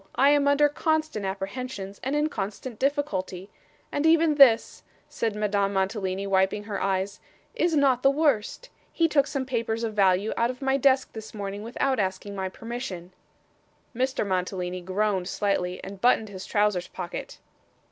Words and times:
I 0.15 0.31
am 0.31 0.47
under 0.47 0.67
constant 0.67 1.27
apprehensions, 1.27 1.99
and 2.03 2.15
in 2.15 2.27
constant 2.27 2.79
difficulty. 2.79 3.51
And 3.91 4.03
even 4.03 4.33
this,' 4.33 4.81
said 5.09 5.35
Madame 5.35 5.73
Mantalini, 5.73 6.25
wiping 6.25 6.63
her 6.63 6.81
eyes, 6.81 7.19
'is 7.53 7.75
not 7.75 8.01
the 8.01 8.09
worst. 8.09 8.71
He 8.91 9.07
took 9.07 9.27
some 9.27 9.45
papers 9.45 9.83
of 9.83 9.93
value 9.93 10.33
out 10.35 10.49
of 10.49 10.59
my 10.59 10.75
desk 10.75 11.13
this 11.13 11.35
morning 11.35 11.61
without 11.61 11.99
asking 11.99 12.35
my 12.35 12.49
permission.' 12.49 13.13
Mr. 13.95 14.25
Mantalini 14.25 14.81
groaned 14.81 15.27
slightly, 15.27 15.79
and 15.83 16.01
buttoned 16.01 16.29
his 16.29 16.47
trousers 16.47 16.87
pocket. 16.87 17.37